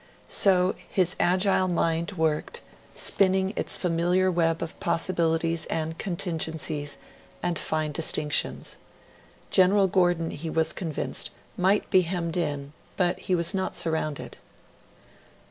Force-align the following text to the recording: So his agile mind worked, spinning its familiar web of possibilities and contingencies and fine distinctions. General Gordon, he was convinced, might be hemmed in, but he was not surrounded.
So 0.27 0.73
his 0.89 1.15
agile 1.19 1.67
mind 1.67 2.13
worked, 2.13 2.61
spinning 2.95 3.53
its 3.55 3.77
familiar 3.77 4.31
web 4.31 4.63
of 4.63 4.79
possibilities 4.79 5.67
and 5.67 5.95
contingencies 5.99 6.97
and 7.43 7.59
fine 7.59 7.91
distinctions. 7.91 8.77
General 9.51 9.85
Gordon, 9.85 10.31
he 10.31 10.49
was 10.49 10.73
convinced, 10.73 11.29
might 11.55 11.87
be 11.91 12.01
hemmed 12.01 12.35
in, 12.35 12.73
but 12.97 13.19
he 13.19 13.35
was 13.35 13.53
not 13.53 13.75
surrounded. 13.75 14.37